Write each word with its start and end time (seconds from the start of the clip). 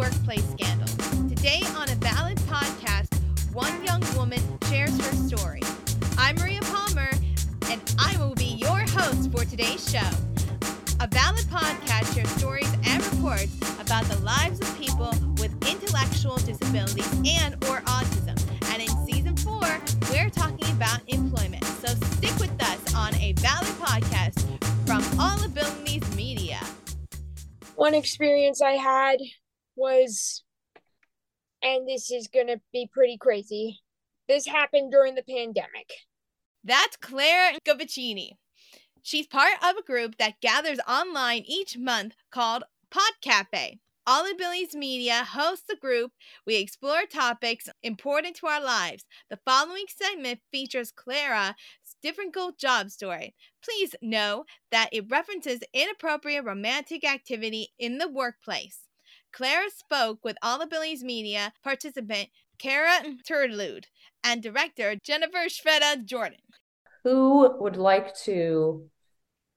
workplace 0.00 0.48
scandals. 0.52 0.96
Today 1.28 1.60
on 1.76 1.86
a 1.90 1.94
Valid 1.96 2.38
podcast, 2.48 3.12
one 3.52 3.84
young 3.84 4.02
woman 4.16 4.40
shares 4.64 4.96
her 4.96 5.12
story. 5.28 5.60
I'm 6.16 6.36
Maria 6.36 6.60
Palmer, 6.62 7.10
and 7.70 7.94
I 7.98 8.16
will 8.18 8.34
be 8.34 8.46
your 8.46 8.80
host 8.80 9.30
for 9.30 9.44
today's 9.44 9.90
show. 9.90 10.10
A 11.00 11.06
Valid 11.06 11.44
podcast 11.52 12.14
shares 12.14 12.30
stories 12.30 12.72
and 12.86 13.04
reports 13.12 13.54
about 13.78 14.04
the 14.04 14.18
lives 14.20 14.58
of 14.60 14.78
people 14.78 15.12
with 15.36 15.52
intellectual 15.68 16.36
disabilities 16.36 17.12
and 17.26 17.62
or 17.66 17.82
autism. 17.82 18.40
And 18.72 18.80
in 18.80 19.06
season 19.06 19.36
four, 19.36 19.68
we're 20.10 20.30
talking 20.30 20.70
about 20.70 21.00
employment. 21.08 21.62
So 21.84 21.88
stick 22.16 22.34
with 22.38 22.56
us 22.62 22.94
on 22.94 23.14
a 23.16 23.34
Valid 23.34 23.74
podcast 23.84 24.40
from 24.86 25.04
All 25.20 25.44
Abilities 25.44 26.16
Media. 26.16 26.58
One 27.74 27.92
experience 27.92 28.62
I 28.62 28.72
had 28.72 29.18
was, 29.80 30.44
and 31.62 31.88
this 31.88 32.10
is 32.10 32.28
going 32.28 32.48
to 32.48 32.60
be 32.72 32.88
pretty 32.92 33.16
crazy. 33.18 33.80
This 34.28 34.46
happened 34.46 34.92
during 34.92 35.14
the 35.14 35.24
pandemic. 35.24 35.90
That's 36.62 36.96
Clara 36.96 37.58
Govachini. 37.66 38.32
She's 39.02 39.26
part 39.26 39.54
of 39.64 39.76
a 39.76 39.82
group 39.82 40.18
that 40.18 40.40
gathers 40.42 40.78
online 40.86 41.42
each 41.46 41.78
month 41.78 42.14
called 42.30 42.64
Pod 42.90 43.12
Cafe. 43.22 43.78
All 44.06 44.30
Abilities 44.30 44.74
Media 44.74 45.24
hosts 45.24 45.66
the 45.68 45.76
group. 45.76 46.12
We 46.46 46.56
explore 46.56 47.02
topics 47.10 47.68
important 47.82 48.36
to 48.36 48.46
our 48.46 48.62
lives. 48.62 49.04
The 49.30 49.38
following 49.46 49.84
segment 49.88 50.40
features 50.52 50.92
Clara's 50.92 51.54
difficult 52.02 52.58
job 52.58 52.90
story. 52.90 53.34
Please 53.64 53.94
know 54.02 54.44
that 54.70 54.88
it 54.92 55.10
references 55.10 55.60
inappropriate 55.72 56.44
romantic 56.44 57.04
activity 57.04 57.68
in 57.78 57.98
the 57.98 58.08
workplace. 58.08 58.89
Clara 59.32 59.70
spoke 59.70 60.24
with 60.24 60.36
All 60.42 60.60
Abilities 60.60 61.02
Media 61.02 61.52
participant 61.62 62.28
Kara 62.58 63.02
Turlude 63.28 63.84
and 64.22 64.42
director 64.42 64.96
Jennifer 65.02 65.46
Shveta 65.48 66.04
Jordan. 66.04 66.40
Who 67.04 67.56
would 67.60 67.76
like 67.76 68.14
to 68.24 68.88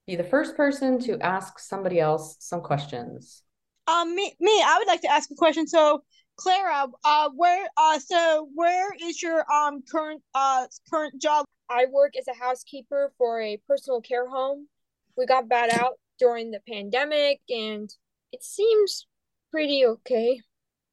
be 0.08 0.16
the 0.16 0.24
first 0.24 0.56
person 0.56 1.00
to 1.00 1.20
ask 1.20 1.60
somebody 1.60 2.00
else 2.00 2.38
some 2.40 2.62
questions? 2.62 3.44
Um, 3.88 4.16
me, 4.16 4.34
me, 4.40 4.64
I 4.66 4.78
would 4.80 4.88
like 4.88 5.02
to 5.02 5.12
ask 5.12 5.30
a 5.32 5.36
question. 5.36 5.68
So, 5.68 6.04
Clara, 6.38 6.88
uh, 7.04 7.30
where, 7.36 7.68
uh, 7.76 8.00
so 8.00 8.48
where 8.56 8.94
is 9.02 9.22
your 9.22 9.46
um 9.52 9.84
current 9.92 10.22
uh 10.34 10.66
current 10.90 11.22
job? 11.22 11.46
I 11.70 11.86
work 11.92 12.14
as 12.18 12.28
a 12.28 12.34
housekeeper 12.34 13.12
for 13.18 13.42
a 13.42 13.60
personal 13.68 14.02
care 14.02 14.28
home. 14.28 14.68
We 15.18 15.26
got 15.26 15.50
bad 15.50 15.72
out 15.72 16.00
during 16.20 16.52
the 16.52 16.62
pandemic, 16.68 17.42
and 17.50 17.94
it 18.32 18.44
seems 18.44 19.06
pretty 19.54 19.86
okay. 19.86 20.42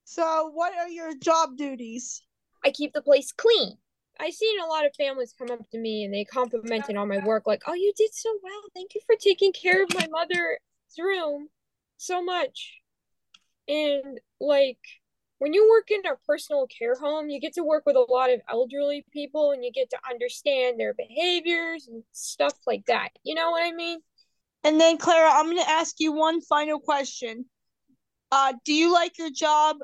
So, 0.05 0.50
what 0.53 0.77
are 0.77 0.89
your 0.89 1.14
job 1.16 1.56
duties? 1.56 2.22
I 2.62 2.70
keep 2.70 2.92
the 2.92 3.00
place 3.00 3.33
clean. 3.33 3.78
I've 4.20 4.34
seen 4.34 4.61
a 4.61 4.66
lot 4.66 4.84
of 4.84 4.94
families 4.97 5.34
come 5.36 5.50
up 5.50 5.61
to 5.70 5.78
me 5.78 6.05
and 6.05 6.12
they 6.12 6.27
complimented 6.27 6.94
on 6.97 7.08
my 7.08 7.25
work, 7.25 7.47
like, 7.47 7.62
"Oh, 7.66 7.72
you 7.72 7.91
did 7.97 8.12
so 8.12 8.28
well. 8.42 8.62
Thank 8.75 8.94
you 8.94 9.00
for 9.06 9.16
taking 9.19 9.55
care 9.55 9.83
of 9.83 9.94
my 9.94 10.06
mother's 10.11 10.58
room 10.98 11.48
so 11.97 12.22
much." 12.22 12.83
And 13.66 14.20
like, 14.41 14.78
when 15.38 15.55
you 15.55 15.66
work 15.70 15.91
in 15.91 16.05
a 16.05 16.16
personal 16.27 16.66
care 16.66 16.97
home, 16.97 17.31
you 17.31 17.41
get 17.41 17.55
to 17.55 17.64
work 17.64 17.84
with 17.86 17.97
a 17.97 18.12
lot 18.12 18.31
of 18.31 18.42
elderly 18.47 19.06
people 19.11 19.53
and 19.53 19.64
you 19.64 19.72
get 19.72 19.88
to 19.88 19.98
understand 20.11 20.78
their 20.78 20.92
behaviors 20.92 21.88
and 21.88 22.03
stuff 22.12 22.58
like 22.66 22.84
that. 22.88 23.08
You 23.22 23.36
know 23.36 23.53
what 23.53 23.64
I 23.64 23.72
mean? 23.72 24.00
And 24.64 24.78
then, 24.78 24.98
Clara, 24.98 25.31
I'm 25.33 25.47
going 25.47 25.56
to 25.56 25.70
ask 25.70 25.94
you 25.98 26.12
one 26.12 26.42
final 26.42 26.78
question. 26.78 27.47
Uh, 28.33 28.55
do 28.64 28.73
you 28.73 28.92
like 28.92 29.19
your 29.19 29.31
job? 29.31 29.78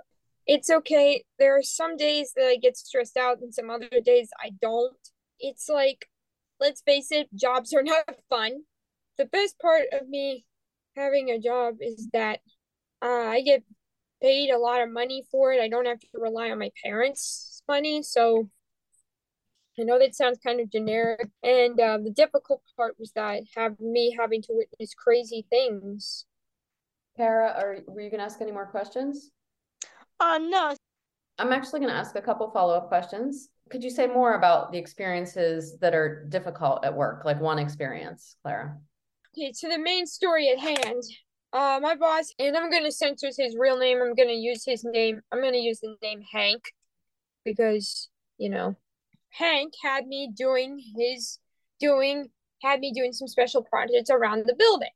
It's 0.47 0.71
okay. 0.71 1.25
There 1.39 1.57
are 1.57 1.63
some 1.63 1.97
days 1.97 2.33
that 2.37 2.47
I 2.47 2.57
get 2.57 2.77
stressed 2.77 3.17
out 3.17 3.41
and 3.41 3.53
some 3.53 3.71
other 3.71 3.89
days 4.05 4.31
I 4.43 4.51
don't. 4.61 4.97
It's 5.41 5.69
like, 5.69 6.07
let's 6.61 6.83
face 6.83 7.11
it, 7.11 7.29
jobs 7.35 7.75
are 7.75 7.83
not 7.85 8.05
fun. 8.31 8.63
The 9.19 9.27
best 9.27 9.59
part 9.59 9.87
of 9.93 10.09
me 10.09 10.45
having 10.97 11.31
a 11.31 11.39
job 11.39 11.77
is 11.81 12.09
that 12.13 12.41
uh, 13.03 13.07
I 13.07 13.43
get 13.43 13.65
paid 14.23 14.51
a 14.51 14.59
lot 14.59 14.81
of 14.81 14.91
money 14.91 15.25
for 15.31 15.53
it. 15.53 15.61
I 15.61 15.69
don't 15.69 15.87
have 15.87 16.01
to 16.01 16.07
rely 16.15 16.51
on 16.51 16.59
my 16.59 16.71
parents' 16.85 17.63
money. 17.69 18.03
So 18.03 18.49
I 19.79 19.83
know 19.83 19.99
that 19.99 20.15
sounds 20.15 20.39
kind 20.39 20.61
of 20.61 20.71
generic. 20.71 21.29
And 21.43 21.79
uh, 21.79 21.99
the 21.99 22.11
difficult 22.11 22.63
part 22.77 22.97
was 22.99 23.13
that 23.13 23.43
have 23.57 23.79
me 23.81 24.17
having 24.19 24.43
to 24.43 24.53
witness 24.53 24.95
crazy 24.95 25.47
things. 25.51 26.25
Kara, 27.17 27.55
are 27.57 27.79
were 27.87 28.01
you 28.01 28.11
gonna 28.11 28.23
ask 28.23 28.41
any 28.41 28.53
more 28.53 28.67
questions? 28.67 29.31
Uh, 30.21 30.39
no. 30.39 30.75
I'm 31.39 31.53
actually 31.53 31.81
gonna 31.81 31.93
ask 31.93 32.15
a 32.17 32.21
couple 32.21 32.51
follow-up 32.51 32.89
questions. 32.89 33.49
Could 33.71 33.83
you 33.83 33.91
say 33.91 34.07
more 34.07 34.35
about 34.35 34.73
the 34.73 34.79
experiences 34.79 35.79
that 35.79 35.95
are 35.95 36.25
difficult 36.29 36.85
at 36.85 36.95
work, 36.95 37.25
like 37.25 37.41
one 37.41 37.59
experience, 37.59 38.37
Clara? 38.43 38.79
Okay, 39.37 39.53
to 39.61 39.69
the 39.69 39.79
main 39.79 40.07
story 40.07 40.51
at 40.51 40.59
hand. 40.59 41.03
Uh, 41.53 41.79
my 41.81 41.95
boss, 41.95 42.33
and 42.39 42.57
I'm 42.57 42.71
gonna 42.71 42.93
censor 42.93 43.29
his 43.37 43.57
real 43.59 43.79
name. 43.79 44.01
I'm 44.03 44.15
gonna 44.15 44.33
use 44.33 44.65
his 44.65 44.85
name. 44.85 45.21
I'm 45.33 45.43
gonna 45.43 45.57
use 45.57 45.81
the 45.81 45.97
name 46.03 46.23
Hank 46.33 46.73
because 47.45 48.09
you 48.39 48.51
know, 48.51 48.77
Hank 49.31 49.73
had 49.83 50.07
me 50.07 50.31
doing 50.35 50.83
his 50.97 51.39
doing 51.81 52.29
had 52.63 52.81
me 52.81 52.93
doing 52.93 53.13
some 53.13 53.29
special 53.29 53.63
projects 53.63 54.11
around 54.11 54.45
the 54.47 54.55
building. 54.55 54.91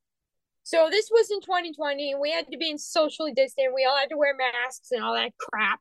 So 0.62 0.88
this 0.90 1.08
was 1.10 1.30
in 1.30 1.40
2020, 1.40 2.12
and 2.12 2.20
we 2.20 2.30
had 2.30 2.46
to 2.50 2.58
be 2.58 2.70
in 2.70 2.78
socially 2.78 3.32
distant. 3.32 3.74
We 3.74 3.84
all 3.84 3.96
had 3.96 4.10
to 4.10 4.16
wear 4.16 4.36
masks 4.36 4.92
and 4.92 5.02
all 5.02 5.14
that 5.14 5.32
crap. 5.38 5.80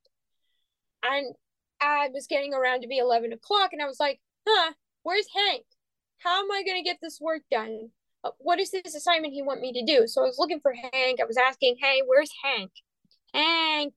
And 1.03 1.35
I 1.81 2.09
was 2.13 2.27
getting 2.27 2.53
around 2.53 2.81
to 2.81 2.87
be 2.87 2.97
11 2.97 3.31
o'clock, 3.33 3.71
and 3.73 3.81
I 3.81 3.85
was 3.85 3.99
like, 3.99 4.19
"Huh, 4.47 4.73
where's 5.03 5.27
Hank? 5.33 5.65
How 6.19 6.43
am 6.43 6.51
I 6.51 6.63
gonna 6.63 6.83
get 6.83 6.99
this 7.01 7.19
work 7.21 7.43
done?" 7.51 7.91
Uh, 8.23 8.31
what 8.39 8.59
is 8.59 8.71
this 8.71 8.95
assignment 8.95 9.33
he 9.33 9.41
want 9.41 9.61
me 9.61 9.71
to 9.71 9.85
do? 9.85 10.07
So 10.07 10.21
I 10.21 10.25
was 10.25 10.37
looking 10.37 10.59
for 10.59 10.73
Hank. 10.73 11.21
I 11.21 11.25
was 11.25 11.37
asking, 11.37 11.77
hey, 11.79 12.01
where's 12.05 12.31
Hank? 12.43 12.71
Hank. 13.33 13.93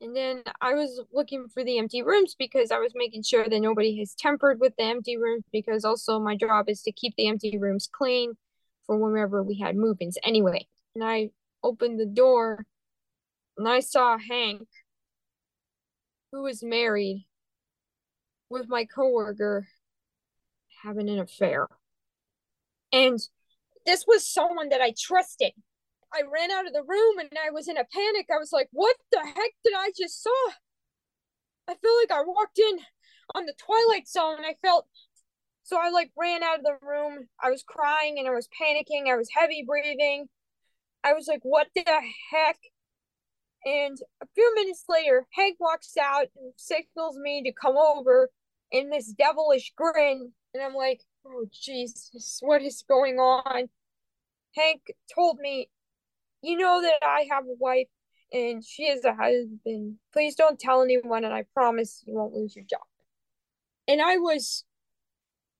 And 0.00 0.16
then 0.16 0.42
I 0.62 0.72
was 0.72 1.02
looking 1.12 1.46
for 1.52 1.62
the 1.62 1.78
empty 1.78 2.02
rooms 2.02 2.34
because 2.38 2.70
I 2.70 2.78
was 2.78 2.92
making 2.94 3.22
sure 3.22 3.46
that 3.46 3.60
nobody 3.60 3.98
has 3.98 4.14
tempered 4.14 4.58
with 4.58 4.74
the 4.76 4.84
empty 4.84 5.18
rooms 5.18 5.44
because 5.52 5.84
also 5.84 6.18
my 6.18 6.36
job 6.36 6.70
is 6.70 6.80
to 6.82 6.92
keep 6.92 7.14
the 7.16 7.28
empty 7.28 7.58
rooms 7.58 7.86
clean 7.92 8.32
for 8.90 8.96
whenever 8.96 9.40
we 9.40 9.56
had 9.56 9.76
move-ins 9.76 10.18
anyway. 10.24 10.66
And 10.96 11.04
I 11.04 11.30
opened 11.62 12.00
the 12.00 12.06
door 12.06 12.66
and 13.56 13.68
I 13.68 13.78
saw 13.78 14.18
Hank 14.18 14.66
who 16.32 16.42
was 16.42 16.60
married 16.60 17.24
with 18.48 18.68
my 18.68 18.84
coworker 18.84 19.68
having 20.82 21.08
an 21.08 21.20
affair. 21.20 21.68
And 22.92 23.20
this 23.86 24.06
was 24.08 24.26
someone 24.26 24.70
that 24.70 24.80
I 24.80 24.92
trusted. 24.98 25.52
I 26.12 26.22
ran 26.22 26.50
out 26.50 26.66
of 26.66 26.72
the 26.72 26.82
room 26.82 27.20
and 27.20 27.30
I 27.46 27.50
was 27.52 27.68
in 27.68 27.76
a 27.76 27.86
panic. 27.94 28.26
I 28.28 28.38
was 28.38 28.50
like, 28.52 28.70
what 28.72 28.96
the 29.12 29.20
heck 29.20 29.52
did 29.64 29.72
I 29.76 29.92
just 29.96 30.20
saw? 30.20 30.50
I 31.68 31.74
feel 31.74 31.92
like 32.02 32.10
I 32.10 32.24
walked 32.26 32.58
in 32.58 32.80
on 33.36 33.46
the 33.46 33.54
Twilight 33.56 34.08
Zone. 34.08 34.44
I 34.44 34.56
felt 34.60 34.88
so 35.62 35.78
I 35.80 35.90
like 35.90 36.10
ran 36.16 36.42
out 36.42 36.58
of 36.58 36.64
the 36.64 36.78
room. 36.82 37.28
I 37.42 37.50
was 37.50 37.62
crying 37.66 38.18
and 38.18 38.26
I 38.26 38.32
was 38.32 38.48
panicking. 38.48 39.10
I 39.10 39.16
was 39.16 39.28
heavy 39.36 39.64
breathing. 39.66 40.28
I 41.04 41.12
was 41.12 41.26
like, 41.28 41.40
what 41.42 41.68
the 41.74 41.84
heck? 41.84 42.58
And 43.64 43.98
a 44.22 44.26
few 44.34 44.54
minutes 44.54 44.84
later, 44.88 45.26
Hank 45.34 45.56
walks 45.60 45.96
out 46.00 46.26
and 46.36 46.52
signals 46.56 47.18
me 47.18 47.42
to 47.42 47.52
come 47.52 47.76
over 47.76 48.30
in 48.72 48.90
this 48.90 49.12
devilish 49.12 49.72
grin. 49.76 50.32
And 50.54 50.62
I'm 50.62 50.74
like, 50.74 51.02
oh, 51.26 51.46
Jesus, 51.52 52.38
what 52.42 52.62
is 52.62 52.82
going 52.88 53.18
on? 53.18 53.68
Hank 54.56 54.80
told 55.14 55.38
me, 55.38 55.68
you 56.42 56.56
know 56.56 56.80
that 56.80 57.04
I 57.06 57.26
have 57.30 57.44
a 57.44 57.54
wife 57.58 57.88
and 58.32 58.64
she 58.64 58.84
is 58.84 59.04
a 59.04 59.14
husband. 59.14 59.96
Please 60.12 60.34
don't 60.34 60.58
tell 60.58 60.82
anyone, 60.82 61.24
and 61.24 61.34
I 61.34 61.44
promise 61.54 62.02
you 62.06 62.14
won't 62.14 62.34
lose 62.34 62.54
your 62.54 62.64
job. 62.64 62.80
And 63.88 64.00
I 64.00 64.16
was 64.18 64.64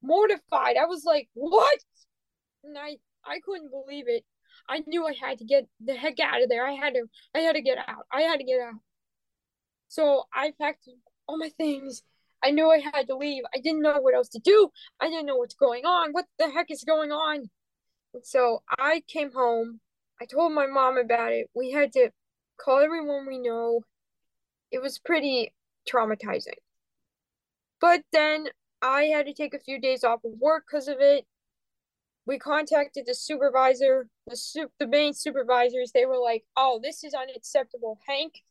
mortified. 0.02 0.76
I 0.76 0.86
was 0.86 1.04
like, 1.04 1.28
what? 1.34 1.78
And 2.64 2.76
I, 2.78 2.96
I 3.24 3.40
couldn't 3.44 3.70
believe 3.70 4.04
it. 4.08 4.24
I 4.68 4.82
knew 4.86 5.06
I 5.06 5.14
had 5.20 5.38
to 5.38 5.44
get 5.44 5.66
the 5.84 5.94
heck 5.94 6.20
out 6.20 6.42
of 6.42 6.48
there. 6.48 6.66
I 6.66 6.72
had 6.72 6.94
to, 6.94 7.04
I 7.34 7.40
had 7.40 7.54
to 7.54 7.62
get 7.62 7.78
out. 7.78 8.04
I 8.12 8.22
had 8.22 8.38
to 8.38 8.44
get 8.44 8.60
out. 8.60 8.74
So 9.88 10.24
I 10.32 10.52
packed 10.60 10.88
all 11.26 11.38
my 11.38 11.50
things. 11.56 12.02
I 12.42 12.50
knew 12.52 12.70
I 12.70 12.78
had 12.78 13.06
to 13.08 13.16
leave. 13.16 13.42
I 13.54 13.58
didn't 13.58 13.82
know 13.82 14.00
what 14.00 14.14
else 14.14 14.28
to 14.30 14.38
do. 14.38 14.70
I 15.00 15.08
didn't 15.08 15.26
know 15.26 15.36
what's 15.36 15.54
going 15.54 15.84
on. 15.84 16.12
What 16.12 16.26
the 16.38 16.50
heck 16.50 16.70
is 16.70 16.84
going 16.84 17.10
on? 17.10 17.50
So 18.22 18.62
I 18.78 19.02
came 19.06 19.32
home. 19.32 19.80
I 20.20 20.26
told 20.26 20.52
my 20.52 20.66
mom 20.66 20.96
about 20.98 21.32
it. 21.32 21.48
We 21.54 21.70
had 21.70 21.92
to 21.94 22.10
call 22.58 22.78
everyone 22.80 23.26
we 23.26 23.38
know. 23.38 23.82
It 24.70 24.80
was 24.80 24.98
pretty 24.98 25.52
traumatizing. 25.90 26.58
But 27.80 28.02
then 28.12 28.48
I 28.82 29.04
had 29.04 29.26
to 29.26 29.34
take 29.34 29.54
a 29.54 29.58
few 29.58 29.80
days 29.80 30.04
off 30.04 30.24
of 30.24 30.32
work 30.38 30.64
because 30.70 30.88
of 30.88 30.96
it. 31.00 31.26
We 32.26 32.38
contacted 32.38 33.06
the 33.06 33.14
supervisor, 33.14 34.08
the 34.26 34.36
su- 34.36 34.70
the 34.78 34.86
main 34.86 35.14
supervisors. 35.14 35.92
They 35.92 36.06
were 36.06 36.18
like, 36.18 36.44
"Oh, 36.56 36.80
this 36.82 37.02
is 37.02 37.14
unacceptable, 37.14 37.98
Hank. 38.06 38.42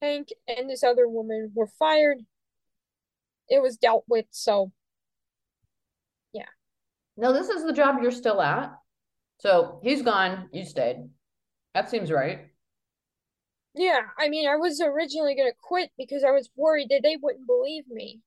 Hank 0.00 0.28
and 0.46 0.68
this 0.68 0.84
other 0.84 1.08
woman 1.08 1.52
were 1.54 1.66
fired. 1.66 2.18
It 3.48 3.62
was 3.62 3.76
dealt 3.76 4.04
with, 4.08 4.26
so 4.30 4.72
yeah. 6.32 6.48
No, 7.16 7.32
this 7.32 7.48
is 7.48 7.64
the 7.64 7.72
job 7.72 7.96
you're 8.02 8.10
still 8.10 8.40
at. 8.40 8.74
So 9.38 9.80
he's 9.82 10.02
gone, 10.02 10.48
you 10.52 10.64
stayed. 10.64 11.08
That 11.74 11.90
seems 11.90 12.10
right. 12.10 12.50
Yeah, 13.74 14.02
I 14.16 14.28
mean, 14.28 14.48
I 14.48 14.56
was 14.56 14.80
originally 14.80 15.34
going 15.34 15.50
to 15.50 15.56
quit 15.60 15.90
because 15.98 16.22
I 16.22 16.30
was 16.30 16.48
worried 16.54 16.88
that 16.90 17.00
they 17.02 17.16
wouldn't 17.20 17.46
believe 17.46 17.84
me. 17.88 18.20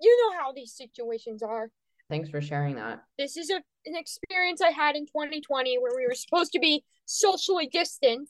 You 0.00 0.30
know 0.30 0.38
how 0.38 0.52
these 0.52 0.74
situations 0.74 1.42
are. 1.42 1.70
Thanks 2.08 2.28
for 2.28 2.40
sharing 2.40 2.74
that. 2.76 3.04
This 3.18 3.36
is 3.36 3.50
a, 3.50 3.62
an 3.86 3.94
experience 3.94 4.60
I 4.60 4.70
had 4.70 4.96
in 4.96 5.06
2020 5.06 5.78
where 5.78 5.92
we 5.96 6.06
were 6.06 6.14
supposed 6.14 6.52
to 6.52 6.58
be 6.58 6.84
socially 7.04 7.68
distant 7.68 8.28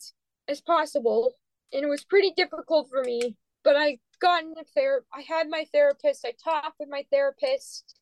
as 0.48 0.60
possible, 0.60 1.32
and 1.72 1.84
it 1.84 1.88
was 1.88 2.04
pretty 2.04 2.32
difficult 2.36 2.88
for 2.90 3.02
me. 3.02 3.36
But 3.64 3.76
I 3.76 3.98
got 4.20 4.42
in 4.42 4.52
a 4.58 4.64
ther- 4.74 5.04
I 5.14 5.22
had 5.22 5.48
my 5.48 5.64
therapist. 5.72 6.26
I 6.26 6.34
talked 6.42 6.76
with 6.78 6.88
my 6.90 7.04
therapist 7.10 7.94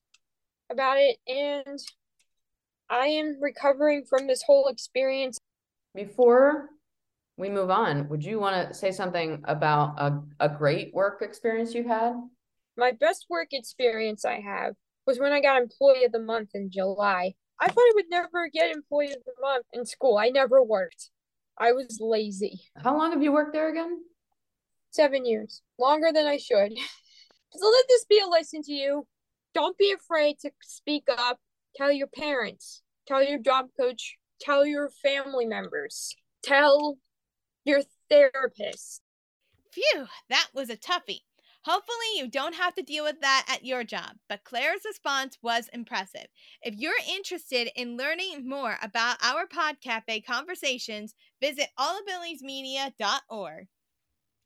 about 0.70 0.96
it, 0.98 1.18
and 1.28 1.78
I 2.90 3.06
am 3.06 3.38
recovering 3.40 4.04
from 4.04 4.26
this 4.26 4.42
whole 4.42 4.68
experience. 4.68 5.38
Before 5.94 6.70
we 7.36 7.48
move 7.48 7.70
on, 7.70 8.08
would 8.08 8.24
you 8.24 8.40
want 8.40 8.68
to 8.68 8.74
say 8.74 8.90
something 8.90 9.42
about 9.44 9.94
a, 9.98 10.20
a 10.40 10.48
great 10.48 10.92
work 10.92 11.22
experience 11.22 11.72
you've 11.74 11.86
had? 11.86 12.14
My 12.78 12.92
best 12.92 13.26
work 13.28 13.48
experience 13.50 14.24
I 14.24 14.40
have 14.40 14.76
was 15.04 15.18
when 15.18 15.32
I 15.32 15.40
got 15.40 15.60
Employee 15.60 16.04
of 16.04 16.12
the 16.12 16.20
Month 16.20 16.50
in 16.54 16.70
July. 16.70 17.34
I 17.60 17.66
thought 17.66 17.80
I 17.80 17.92
would 17.96 18.08
never 18.08 18.48
get 18.48 18.70
Employee 18.70 19.06
of 19.10 19.24
the 19.26 19.32
Month 19.40 19.66
in 19.72 19.84
school. 19.84 20.16
I 20.16 20.28
never 20.28 20.62
worked. 20.62 21.10
I 21.58 21.72
was 21.72 21.98
lazy. 22.00 22.60
How 22.76 22.96
long 22.96 23.10
have 23.10 23.20
you 23.20 23.32
worked 23.32 23.52
there 23.52 23.68
again? 23.68 23.98
Seven 24.90 25.26
years. 25.26 25.60
Longer 25.76 26.12
than 26.14 26.26
I 26.26 26.36
should. 26.36 26.72
so 27.52 27.66
let 27.66 27.84
this 27.88 28.04
be 28.04 28.20
a 28.20 28.28
lesson 28.28 28.62
to 28.62 28.72
you. 28.72 29.08
Don't 29.54 29.76
be 29.76 29.92
afraid 29.92 30.38
to 30.42 30.52
speak 30.62 31.08
up. 31.08 31.40
Tell 31.74 31.90
your 31.90 32.06
parents. 32.06 32.82
Tell 33.08 33.24
your 33.24 33.40
job 33.40 33.66
coach. 33.78 34.18
Tell 34.40 34.64
your 34.64 34.88
family 35.02 35.46
members. 35.46 36.14
Tell 36.44 36.96
your 37.64 37.80
therapist. 38.08 39.02
Phew, 39.72 40.06
that 40.30 40.46
was 40.54 40.70
a 40.70 40.76
toughie. 40.76 41.22
Hopefully, 41.62 41.96
you 42.16 42.28
don't 42.28 42.54
have 42.54 42.74
to 42.76 42.82
deal 42.82 43.04
with 43.04 43.20
that 43.20 43.44
at 43.48 43.64
your 43.64 43.84
job, 43.84 44.16
but 44.28 44.44
Claire's 44.44 44.84
response 44.86 45.38
was 45.42 45.68
impressive. 45.72 46.26
If 46.62 46.74
you're 46.76 46.92
interested 47.08 47.70
in 47.74 47.96
learning 47.96 48.48
more 48.48 48.78
about 48.80 49.18
our 49.22 49.46
Podcafe 49.46 50.24
conversations, 50.24 51.14
visit 51.40 51.68
allabilitiesmedia.org. 51.78 53.66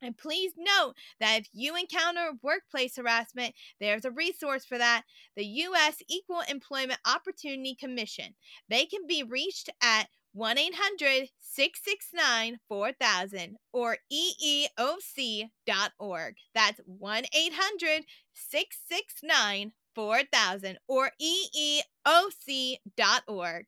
And 0.03 0.19
please 0.19 0.53
note 0.59 0.94
that 1.20 1.43
if 1.43 1.49
you 1.53 1.76
encounter 1.76 2.32
workplace 2.43 2.97
harassment, 2.97 3.55
there's 3.81 4.05
a 4.05 4.11
resource 4.11 4.64
for 4.64 4.76
that 4.79 5.05
the 5.37 5.44
U.S. 5.44 6.03
Equal 6.09 6.43
Employment 6.49 6.99
Opportunity 7.06 7.76
Commission. 7.76 8.35
They 8.69 8.85
can 8.87 9.06
be 9.06 9.23
reached 9.23 9.70
at 9.81 10.09
1 10.34 10.58
800 10.58 11.29
669 11.38 12.58
4000 12.67 13.56
or 13.73 13.99
EEOC.org. 14.11 15.50
That's 16.55 16.81
1 16.87 17.25
800 17.34 18.05
669 18.32 19.73
4000 19.94 20.79
or 20.88 21.11
EEOC.org. 22.06 23.67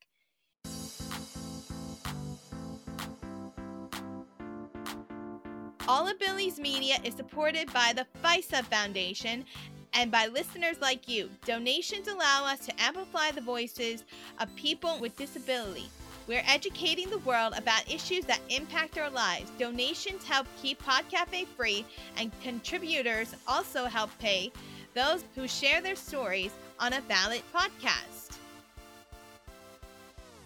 All 5.87 6.08
Abilities 6.08 6.58
Media 6.58 6.96
is 7.05 7.12
supported 7.12 7.70
by 7.75 7.93
the 7.94 8.06
FISA 8.22 8.64
Foundation 8.64 9.44
and 9.93 10.10
by 10.10 10.28
listeners 10.28 10.81
like 10.81 11.06
you. 11.06 11.28
Donations 11.44 12.08
allow 12.08 12.46
us 12.46 12.60
to 12.60 12.72
amplify 12.81 13.32
the 13.32 13.43
voices 13.43 14.05
of 14.40 14.56
people 14.56 14.99
with 14.99 15.14
disability. 15.19 15.90
We're 16.26 16.43
educating 16.47 17.11
the 17.11 17.19
world 17.19 17.53
about 17.56 17.91
issues 17.91 18.25
that 18.25 18.41
impact 18.49 18.97
our 18.99 19.11
lives. 19.11 19.50
Donations 19.59 20.25
help 20.25 20.47
keep 20.61 20.82
Podcafe 20.82 21.47
free, 21.49 21.85
and 22.17 22.32
contributors 22.43 23.35
also 23.47 23.85
help 23.85 24.11
pay 24.19 24.50
those 24.94 25.23
who 25.35 25.47
share 25.47 25.82
their 25.82 25.97
stories 25.97 26.53
on 26.81 26.94
a 26.94 27.00
valid 27.03 27.43
podcast. 27.55 28.38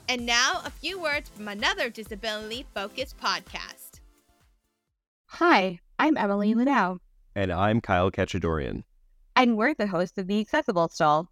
And 0.08 0.24
now, 0.26 0.62
a 0.64 0.70
few 0.70 1.00
words 1.00 1.28
from 1.28 1.48
another 1.48 1.90
disability 1.90 2.66
focused 2.74 3.16
podcast. 3.20 4.00
Hi, 5.26 5.78
I'm 5.98 6.16
Emily 6.16 6.54
Ladau, 6.54 6.98
And 7.36 7.52
I'm 7.52 7.80
Kyle 7.80 8.10
Khachadurian. 8.10 8.82
and 9.36 9.56
we're 9.56 9.74
the 9.74 9.86
hosts 9.86 10.18
of 10.18 10.26
The 10.26 10.40
Accessible 10.40 10.88
Stall. 10.88 11.30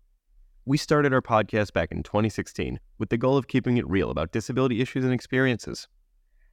We 0.66 0.76
started 0.76 1.12
our 1.12 1.22
podcast 1.22 1.72
back 1.72 1.90
in 1.90 2.02
2016 2.04 2.78
with 2.98 3.10
the 3.10 3.18
goal 3.18 3.36
of 3.36 3.48
keeping 3.48 3.76
it 3.76 3.88
real 3.88 4.10
about 4.10 4.32
disability 4.32 4.80
issues 4.80 5.04
and 5.04 5.12
experiences. 5.12 5.88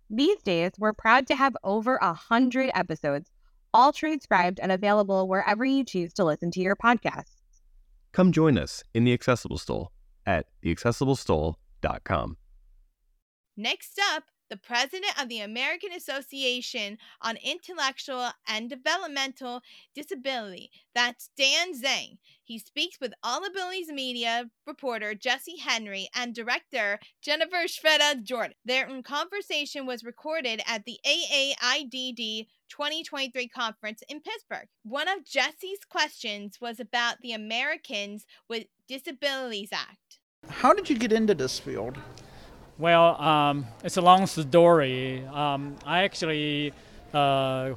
These 0.10 0.42
days, 0.44 0.72
we're 0.78 0.94
proud 0.94 1.28
to 1.28 1.36
have 1.36 1.56
over 1.63 1.98
a 2.01 2.13
hundred 2.13 2.72
episodes, 2.74 3.31
all 3.74 3.94
transcribed 3.94 4.60
and 4.60 4.72
available 4.72 5.28
wherever 5.28 5.66
you 5.66 5.84
choose 5.84 6.13
to 6.13 6.24
listen 6.24 6.51
to 6.51 6.62
your 6.62 6.75
podcasts. 6.75 7.42
Come 8.12 8.31
join 8.31 8.57
us 8.57 8.84
in 8.94 9.06
the 9.06 9.13
Accessible 9.13 9.57
Stall 9.57 9.92
at 10.25 10.45
theaccessiblestall.com. 10.63 12.38
Next 13.57 14.00
up, 14.13 14.24
the 14.50 14.57
president 14.57 15.22
of 15.22 15.30
the 15.30 15.40
American 15.40 15.92
Association 15.92 16.98
on 17.22 17.38
Intellectual 17.38 18.30
and 18.48 18.69
Developmental 18.69 19.62
Disability. 19.95 20.69
That's 20.94 21.30
Dan 21.38 21.74
Zhang. 21.74 22.18
He 22.44 22.60
speaks 22.60 22.98
with 23.00 23.13
All 23.24 23.45
Abilities 23.45 23.90
Media 23.90 24.50
reporter 24.68 25.16
Jessie 25.16 25.57
Henry 25.57 26.10
and 26.13 26.36
director 26.36 27.00
Jennifer 27.22 27.66
Shveta 27.68 28.22
Jordan. 28.22 28.54
Their 28.66 28.88
conversation 29.01 29.86
was 29.86 30.04
recorded 30.04 30.62
at 30.68 30.84
the 30.86 31.00
AAIDD 31.06 32.48
2023 32.69 33.48
conference 33.48 34.04
in 34.10 34.19
Pittsburgh. 34.19 34.68
One 34.84 35.07
of 35.07 35.25
Jessie's 35.25 35.86
questions 35.89 36.60
was 36.60 36.80
about 36.80 37.22
the 37.22 37.31
Americans 37.31 38.25
with 38.50 38.66
Disabilities 38.88 39.69
Act. 39.72 40.19
How 40.50 40.74
did 40.74 40.89
you 40.89 40.98
get 40.98 41.13
into 41.13 41.34
this 41.34 41.60
field? 41.60 41.98
Well, 42.80 43.22
um, 43.22 43.68
it's 43.84 43.98
a 43.98 44.02
long 44.02 44.25
story. 44.25 45.24
Um, 45.28 45.75
I 45.86 46.04
actually 46.04 46.74
uh, 47.13 47.75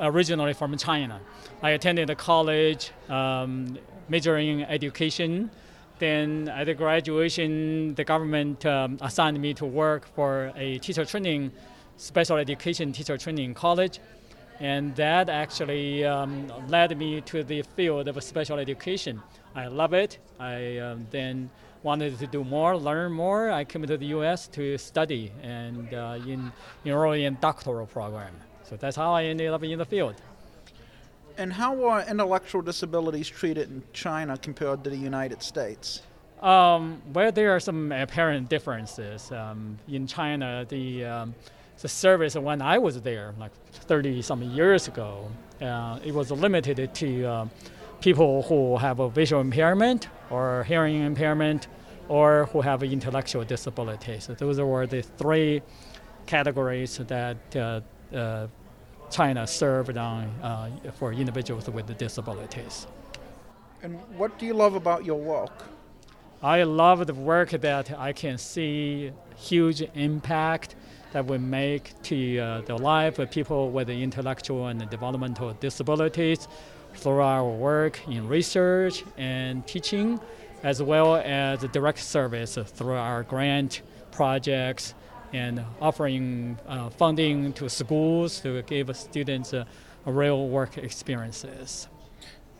originally 0.00 0.54
from 0.54 0.74
China. 0.78 1.20
I 1.62 1.70
attended 1.70 2.08
a 2.08 2.14
college, 2.14 2.92
um, 3.10 3.76
majoring 4.08 4.60
in 4.60 4.66
education. 4.66 5.50
Then 5.98 6.48
at 6.48 6.64
the 6.64 6.72
graduation, 6.72 7.94
the 7.94 8.04
government 8.04 8.64
um, 8.64 8.96
assigned 9.02 9.38
me 9.38 9.52
to 9.54 9.66
work 9.66 10.06
for 10.14 10.50
a 10.56 10.78
teacher 10.78 11.04
training, 11.04 11.52
special 11.98 12.38
education 12.38 12.92
teacher 12.92 13.18
training 13.18 13.52
college. 13.52 14.00
And 14.60 14.96
that 14.96 15.28
actually 15.28 16.06
um, 16.06 16.50
led 16.68 16.96
me 16.96 17.20
to 17.20 17.44
the 17.44 17.60
field 17.60 18.08
of 18.08 18.22
special 18.22 18.58
education. 18.58 19.22
I 19.54 19.66
love 19.66 19.92
it. 19.92 20.18
I 20.40 20.78
um, 20.78 21.06
then 21.10 21.50
wanted 21.82 22.18
to 22.18 22.26
do 22.26 22.44
more, 22.44 22.76
learn 22.76 23.12
more. 23.12 23.50
I 23.50 23.64
came 23.64 23.86
to 23.86 23.96
the 23.96 24.06
U.S. 24.06 24.48
to 24.48 24.76
study 24.78 25.32
and 25.42 25.92
uh, 25.92 26.18
in, 26.26 26.52
enroll 26.84 27.12
in 27.12 27.36
doctoral 27.40 27.86
program. 27.86 28.34
So 28.64 28.76
that's 28.76 28.96
how 28.96 29.12
I 29.12 29.24
ended 29.24 29.50
up 29.50 29.62
in 29.62 29.78
the 29.78 29.84
field. 29.84 30.14
And 31.38 31.52
how 31.52 31.84
are 31.84 32.02
intellectual 32.08 32.62
disabilities 32.62 33.28
treated 33.28 33.68
in 33.68 33.82
China 33.92 34.36
compared 34.38 34.82
to 34.84 34.90
the 34.90 34.96
United 34.96 35.42
States? 35.42 36.02
Um, 36.40 37.02
well, 37.12 37.30
there 37.30 37.54
are 37.54 37.60
some 37.60 37.92
apparent 37.92 38.48
differences. 38.48 39.30
Um, 39.32 39.78
in 39.88 40.06
China, 40.06 40.66
the 40.68 41.04
um, 41.04 41.34
the 41.80 41.88
service 41.88 42.34
when 42.36 42.62
I 42.62 42.78
was 42.78 43.00
there, 43.02 43.34
like 43.38 43.52
30 43.72 44.22
some 44.22 44.42
years 44.42 44.88
ago, 44.88 45.30
uh, 45.60 45.98
it 46.04 46.14
was 46.14 46.30
limited 46.30 46.94
to 46.94 47.24
uh, 47.24 47.46
people 48.00 48.42
who 48.42 48.76
have 48.76 49.00
a 49.00 49.10
visual 49.10 49.40
impairment 49.40 50.08
or 50.30 50.64
hearing 50.64 51.02
impairment 51.02 51.68
or 52.08 52.46
who 52.46 52.60
have 52.60 52.82
intellectual 52.82 53.44
disabilities. 53.44 54.24
So 54.24 54.34
those 54.34 54.60
were 54.60 54.86
the 54.86 55.02
three 55.02 55.62
categories 56.26 56.98
that 56.98 57.56
uh, 57.56 57.80
uh, 58.14 58.46
China 59.10 59.46
served 59.46 59.96
on 59.96 60.24
uh, 60.42 60.70
for 60.92 61.12
individuals 61.12 61.68
with 61.70 61.96
disabilities. 61.98 62.86
And 63.82 63.98
what 64.16 64.38
do 64.38 64.46
you 64.46 64.54
love 64.54 64.74
about 64.74 65.04
your 65.04 65.18
work? 65.18 65.64
I 66.42 66.64
love 66.64 67.06
the 67.06 67.14
work 67.14 67.50
that 67.50 67.98
I 67.98 68.12
can 68.12 68.38
see 68.38 69.12
huge 69.36 69.82
impact 69.94 70.74
that 71.12 71.24
we 71.24 71.38
make 71.38 72.00
to 72.02 72.38
uh, 72.38 72.60
the 72.62 72.76
life 72.76 73.18
of 73.18 73.30
people 73.30 73.70
with 73.70 73.88
intellectual 73.88 74.66
and 74.66 74.88
developmental 74.90 75.54
disabilities 75.54 76.46
through 76.96 77.20
our 77.20 77.48
work 77.48 78.00
in 78.08 78.28
research 78.28 79.04
and 79.16 79.66
teaching, 79.66 80.20
as 80.62 80.82
well 80.82 81.16
as 81.16 81.60
direct 81.72 81.98
service 81.98 82.58
through 82.64 82.94
our 82.94 83.22
grant 83.22 83.82
projects 84.10 84.94
and 85.32 85.64
offering 85.80 86.58
uh, 86.66 86.88
funding 86.90 87.52
to 87.52 87.68
schools 87.68 88.40
to 88.40 88.62
give 88.62 88.94
students 88.96 89.52
uh, 89.52 89.64
real 90.04 90.48
work 90.48 90.78
experiences. 90.78 91.88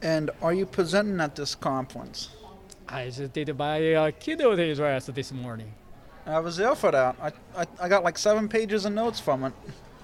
And 0.02 0.30
are 0.42 0.52
you 0.52 0.66
presenting 0.66 1.20
at 1.20 1.34
this 1.36 1.54
conference? 1.54 2.30
I 2.88 3.06
just 3.10 3.32
did 3.32 3.56
my 3.56 3.94
uh, 3.94 4.10
keynote 4.18 4.58
address 4.58 5.06
this 5.06 5.32
morning. 5.32 5.72
I 6.26 6.40
was 6.40 6.56
there 6.56 6.74
for 6.74 6.90
that. 6.90 7.16
I, 7.20 7.32
I, 7.56 7.66
I 7.80 7.88
got 7.88 8.04
like 8.04 8.18
seven 8.18 8.48
pages 8.48 8.84
of 8.84 8.92
notes 8.92 9.20
from 9.20 9.44
it. 9.44 9.52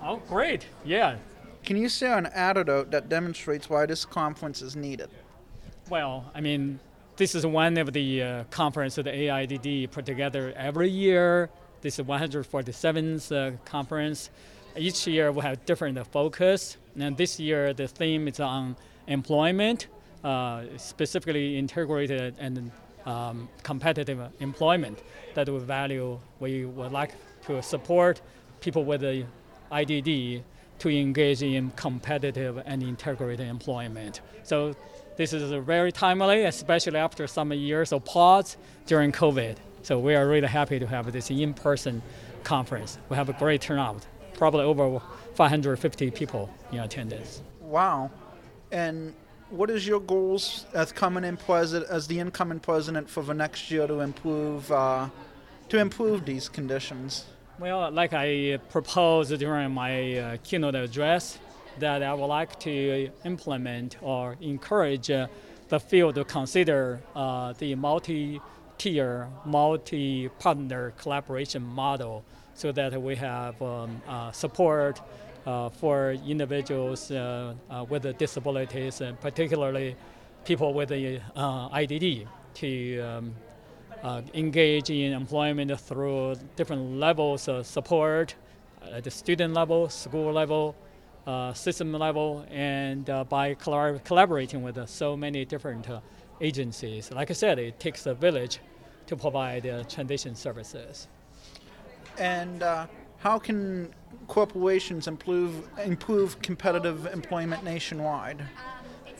Oh, 0.02 0.16
great! 0.28 0.66
Yeah. 0.84 1.16
Can 1.64 1.76
you 1.76 1.88
share 1.88 2.18
an 2.18 2.26
anecdote 2.26 2.90
that 2.90 3.08
demonstrates 3.08 3.70
why 3.70 3.86
this 3.86 4.04
conference 4.04 4.62
is 4.62 4.74
needed? 4.74 5.08
Well, 5.88 6.30
I 6.34 6.40
mean, 6.40 6.80
this 7.16 7.36
is 7.36 7.46
one 7.46 7.78
of 7.78 7.92
the 7.92 8.22
uh, 8.22 8.44
conference 8.50 8.96
that 8.96 9.04
the 9.04 9.28
AIDD 9.28 9.92
put 9.92 10.04
together 10.04 10.52
every 10.56 10.90
year. 10.90 11.50
This 11.80 12.00
is 12.00 12.06
147th 12.06 13.30
uh, 13.30 13.56
conference. 13.64 14.30
Each 14.76 15.06
year 15.06 15.30
we 15.30 15.42
have 15.42 15.64
different 15.64 16.04
focus, 16.08 16.78
and 16.98 17.16
this 17.16 17.38
year 17.38 17.72
the 17.72 17.86
theme 17.86 18.26
is 18.26 18.40
on 18.40 18.74
employment, 19.06 19.86
uh, 20.24 20.64
specifically 20.78 21.56
integrated 21.58 22.34
and 22.40 22.72
um, 23.06 23.48
competitive 23.62 24.18
employment 24.40 24.98
that 25.34 25.48
we 25.48 25.58
value. 25.60 26.18
We 26.40 26.64
would 26.64 26.90
like 26.90 27.12
to 27.46 27.62
support 27.62 28.20
people 28.60 28.84
with 28.84 29.02
the 29.02 29.26
IDD 29.70 30.42
to 30.82 30.90
engage 30.90 31.44
in 31.44 31.70
competitive 31.76 32.60
and 32.66 32.82
integrated 32.82 33.46
employment. 33.46 34.20
So 34.42 34.74
this 35.16 35.32
is 35.32 35.52
very 35.64 35.92
timely, 35.92 36.42
especially 36.42 36.98
after 36.98 37.28
some 37.28 37.52
years 37.52 37.92
of 37.92 38.04
pause 38.04 38.56
during 38.86 39.12
COVID. 39.12 39.58
So 39.82 40.00
we 40.00 40.16
are 40.16 40.26
really 40.26 40.48
happy 40.48 40.80
to 40.80 40.86
have 40.88 41.12
this 41.12 41.30
in-person 41.30 42.02
conference. 42.42 42.98
We 43.10 43.14
have 43.14 43.28
a 43.28 43.32
great 43.34 43.60
turnout, 43.60 44.04
probably 44.34 44.64
over 44.64 45.00
550 45.34 46.10
people 46.10 46.50
in 46.72 46.80
attendance. 46.80 47.42
Wow. 47.60 48.10
And 48.72 49.14
what 49.50 49.70
is 49.70 49.86
your 49.86 50.00
goals 50.00 50.66
as 50.74 50.90
coming 50.90 51.22
in 51.22 51.36
president, 51.36 51.92
as 51.92 52.08
the 52.08 52.18
incoming 52.18 52.58
president 52.58 53.08
for 53.08 53.22
the 53.22 53.34
next 53.34 53.70
year 53.70 53.86
to 53.86 54.00
improve, 54.00 54.72
uh, 54.72 55.08
to 55.68 55.78
improve 55.78 56.24
these 56.24 56.48
conditions? 56.48 57.26
Well, 57.58 57.90
like 57.90 58.12
I 58.14 58.58
proposed 58.70 59.38
during 59.38 59.72
my 59.72 60.18
uh, 60.18 60.36
keynote 60.42 60.74
address, 60.74 61.38
that 61.78 62.02
I 62.02 62.14
would 62.14 62.26
like 62.26 62.58
to 62.60 63.10
implement 63.24 63.96
or 64.00 64.36
encourage 64.40 65.10
uh, 65.10 65.26
the 65.68 65.78
field 65.78 66.14
to 66.14 66.24
consider 66.24 67.00
uh, 67.14 67.52
the 67.58 67.74
multi-tier, 67.74 69.28
multi-partner 69.44 70.92
collaboration 70.98 71.62
model, 71.62 72.24
so 72.54 72.72
that 72.72 73.00
we 73.00 73.16
have 73.16 73.60
um, 73.62 74.02
uh, 74.08 74.32
support 74.32 75.00
uh, 75.46 75.68
for 75.68 76.12
individuals 76.12 77.10
uh, 77.10 77.54
with 77.88 78.16
disabilities, 78.16 79.00
and 79.02 79.20
particularly 79.20 79.94
people 80.44 80.72
with 80.72 80.88
the 80.88 81.20
IDD, 81.36 82.26
to 82.54 83.00
um, 83.00 83.34
engage 84.34 84.90
in 84.90 85.12
employment 85.12 85.78
through 85.80 86.36
different 86.56 86.98
levels 86.98 87.48
of 87.48 87.66
support 87.66 88.34
at 88.90 89.04
the 89.04 89.10
student 89.10 89.54
level, 89.54 89.88
school 89.88 90.32
level, 90.32 90.74
uh, 91.24 91.52
system 91.52 91.92
level 91.92 92.44
and 92.50 93.08
uh, 93.08 93.22
by 93.22 93.54
collab- 93.54 94.02
collaborating 94.02 94.60
with 94.60 94.76
uh, 94.76 94.84
so 94.84 95.16
many 95.16 95.44
different 95.44 95.86
agencies. 96.40 97.12
Like 97.12 97.30
I 97.30 97.34
said, 97.34 97.60
it 97.60 97.78
takes 97.78 98.06
a 98.06 98.14
village 98.14 98.58
to 99.06 99.16
provide 99.16 99.62
transition 99.88 100.34
services. 100.34 101.06
And 102.18 102.64
how 103.18 103.38
can 103.38 103.94
corporations 104.26 105.06
improve 105.06 105.68
improve 105.84 106.42
competitive 106.42 107.06
employment 107.06 107.62
nationwide? 107.62 108.42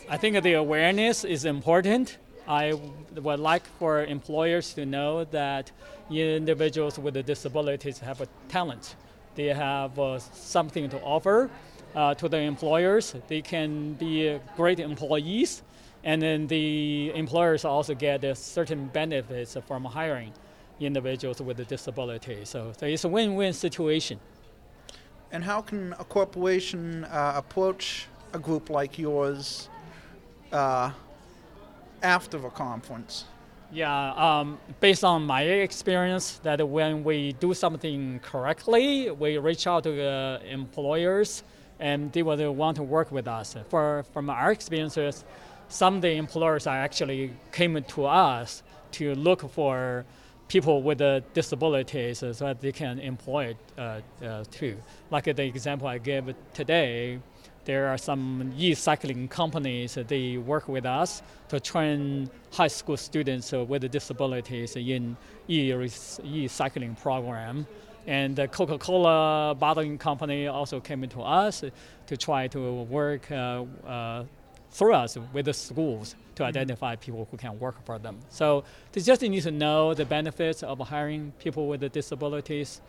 I 0.08 0.16
think 0.16 0.42
the 0.42 0.54
awareness 0.54 1.24
is 1.24 1.44
important. 1.44 2.18
I 2.46 2.74
would 3.14 3.40
like 3.40 3.64
for 3.78 4.04
employers 4.04 4.74
to 4.74 4.84
know 4.84 5.24
that 5.24 5.70
individuals 6.10 6.98
with 6.98 7.14
disabilities 7.24 7.98
have 8.00 8.20
a 8.20 8.28
talent. 8.48 8.96
They 9.34 9.46
have 9.46 9.98
uh, 9.98 10.18
something 10.18 10.88
to 10.90 11.00
offer, 11.00 11.50
uh, 11.94 12.14
to 12.14 12.28
the 12.28 12.38
employers. 12.38 13.14
They 13.28 13.42
can 13.42 13.94
be 13.94 14.38
great 14.56 14.80
employees, 14.80 15.62
and 16.04 16.20
then 16.20 16.46
the 16.48 17.12
employers 17.14 17.64
also 17.64 17.94
get 17.94 18.36
certain 18.36 18.86
benefits 18.88 19.56
from 19.66 19.84
hiring 19.84 20.32
individuals 20.80 21.40
with 21.40 21.66
disabilities. 21.68 22.48
So, 22.48 22.72
so 22.76 22.86
it's 22.86 23.04
a 23.04 23.08
win-win 23.08 23.52
situation. 23.52 24.18
And 25.30 25.44
how 25.44 25.62
can 25.62 25.94
a 25.98 26.04
corporation 26.04 27.04
uh, 27.04 27.34
approach 27.36 28.06
a 28.34 28.38
group 28.38 28.68
like 28.68 28.98
yours 28.98 29.68
uh, 30.50 30.90
after 32.02 32.38
the 32.38 32.50
conference? 32.50 33.24
Yeah, 33.72 34.12
um, 34.12 34.58
based 34.80 35.02
on 35.02 35.24
my 35.24 35.42
experience, 35.42 36.40
that 36.42 36.66
when 36.68 37.02
we 37.04 37.32
do 37.32 37.54
something 37.54 38.20
correctly, 38.20 39.10
we 39.10 39.38
reach 39.38 39.66
out 39.66 39.84
to 39.84 39.92
the 39.92 40.40
employers 40.46 41.42
and 41.80 42.12
they 42.12 42.22
would 42.22 42.40
want 42.50 42.76
to 42.76 42.82
work 42.82 43.10
with 43.10 43.26
us. 43.26 43.56
For 43.70 44.04
from 44.12 44.28
our 44.28 44.52
experiences, 44.52 45.24
some 45.68 45.96
of 45.96 46.02
the 46.02 46.12
employers 46.12 46.66
are 46.66 46.76
actually 46.76 47.32
came 47.50 47.82
to 47.82 48.04
us 48.04 48.62
to 48.92 49.14
look 49.14 49.50
for 49.50 50.04
people 50.48 50.82
with 50.82 51.00
uh, 51.00 51.20
disabilities 51.32 52.18
so 52.18 52.32
that 52.32 52.60
they 52.60 52.72
can 52.72 52.98
employ 52.98 53.56
uh, 53.78 54.00
uh, 54.22 54.44
too. 54.50 54.76
Like 55.10 55.24
the 55.24 55.44
example 55.44 55.88
I 55.88 55.96
gave 55.96 56.34
today, 56.52 57.20
there 57.64 57.88
are 57.88 57.98
some 57.98 58.52
e-cycling 58.56 59.28
companies 59.28 59.94
they 60.08 60.36
work 60.36 60.68
with 60.68 60.84
us 60.84 61.22
to 61.48 61.60
train 61.60 62.28
high 62.52 62.68
school 62.68 62.96
students 62.96 63.52
with 63.52 63.90
disabilities 63.90 64.76
in 64.76 65.16
e-cycling 65.48 66.94
program 66.96 67.66
and 68.06 68.34
the 68.34 68.48
Coca-Cola 68.48 69.54
bottling 69.58 69.98
company 69.98 70.46
also 70.46 70.80
came 70.80 71.06
to 71.08 71.22
us 71.22 71.64
to 72.06 72.16
try 72.16 72.48
to 72.48 72.82
work 72.82 73.30
uh, 73.30 73.64
uh, 73.86 74.24
through 74.70 74.94
us 74.94 75.16
with 75.32 75.44
the 75.44 75.52
schools 75.52 76.16
to 76.34 76.44
identify 76.44 76.96
people 76.96 77.28
who 77.30 77.36
can 77.36 77.58
work 77.58 77.84
for 77.84 77.98
them. 77.98 78.18
So 78.30 78.64
they 78.92 79.02
just 79.02 79.22
need 79.22 79.42
to 79.42 79.50
know 79.50 79.94
the 79.94 80.04
benefits 80.04 80.62
of 80.62 80.78
hiring 80.80 81.32
people 81.38 81.68
with 81.68 81.92
disabilities. 81.92 82.80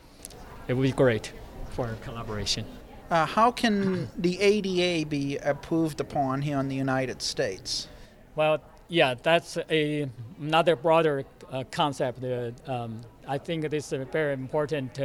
It 0.68 0.74
would 0.74 0.84
be 0.84 0.92
great 0.92 1.32
for 1.72 1.96
collaboration. 2.04 2.66
Uh, 3.10 3.26
how 3.26 3.52
can 3.52 4.10
the 4.18 4.40
ADA 4.40 5.08
be 5.08 5.38
approved 5.38 6.00
upon 6.00 6.42
here 6.42 6.60
in 6.60 6.68
the 6.68 6.76
United 6.76 7.22
States? 7.22 7.88
Well, 8.36 8.62
yeah, 8.88 9.16
that's 9.22 9.58
a 9.70 10.10
another 10.40 10.76
broader 10.76 11.24
uh, 11.52 11.64
concept. 11.72 12.24
Uh, 12.24 12.52
um, 12.68 13.02
I 13.28 13.38
think 13.38 13.70
this 13.70 13.94
is 13.94 14.08
very 14.12 14.34
important 14.34 15.00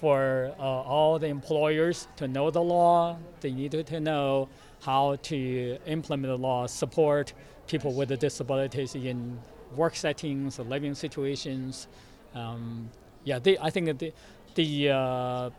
for 0.00 0.52
uh, 0.58 0.62
all 0.62 1.18
the 1.18 1.28
employers 1.28 2.08
to 2.16 2.28
know 2.28 2.50
the 2.50 2.62
law. 2.62 3.16
They 3.40 3.52
need 3.52 3.72
to 3.72 4.00
know 4.00 4.48
how 4.82 5.16
to 5.16 5.78
implement 5.86 6.32
the 6.32 6.36
law, 6.36 6.66
support 6.66 7.32
people 7.66 7.92
with 7.92 8.16
disabilities 8.18 8.94
in 8.94 9.38
work 9.74 9.96
settings, 9.96 10.58
living 10.58 10.94
situations. 10.94 11.88
Um, 12.34 12.90
yeah, 13.24 13.38
they, 13.38 13.58
I 13.58 13.70
think 13.70 13.98
the, 13.98 14.12
the 14.54 14.90
uh, 14.90 15.50